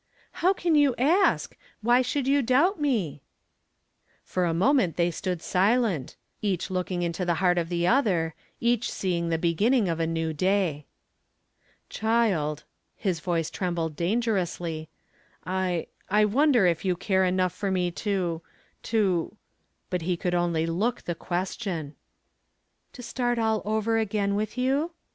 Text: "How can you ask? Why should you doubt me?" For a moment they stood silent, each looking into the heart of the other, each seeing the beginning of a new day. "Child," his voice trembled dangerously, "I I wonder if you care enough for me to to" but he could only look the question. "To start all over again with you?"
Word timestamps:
"How 0.41 0.51
can 0.51 0.73
you 0.73 0.95
ask? 0.97 1.55
Why 1.83 2.01
should 2.01 2.27
you 2.27 2.41
doubt 2.41 2.81
me?" 2.81 3.21
For 4.23 4.45
a 4.45 4.51
moment 4.51 4.95
they 4.95 5.11
stood 5.11 5.43
silent, 5.43 6.15
each 6.41 6.71
looking 6.71 7.03
into 7.03 7.23
the 7.23 7.35
heart 7.35 7.59
of 7.59 7.69
the 7.69 7.85
other, 7.85 8.33
each 8.59 8.91
seeing 8.91 9.29
the 9.29 9.37
beginning 9.37 9.87
of 9.87 9.99
a 9.99 10.07
new 10.07 10.33
day. 10.33 10.87
"Child," 11.87 12.63
his 12.97 13.19
voice 13.19 13.51
trembled 13.51 13.95
dangerously, 13.95 14.89
"I 15.45 15.85
I 16.09 16.25
wonder 16.25 16.65
if 16.65 16.83
you 16.83 16.95
care 16.95 17.23
enough 17.23 17.53
for 17.53 17.69
me 17.69 17.91
to 17.91 18.41
to" 18.81 19.37
but 19.91 20.01
he 20.01 20.17
could 20.17 20.33
only 20.33 20.65
look 20.65 21.03
the 21.03 21.13
question. 21.13 21.95
"To 22.93 23.03
start 23.03 23.37
all 23.37 23.61
over 23.65 23.99
again 23.99 24.33
with 24.33 24.57
you?" 24.57 24.93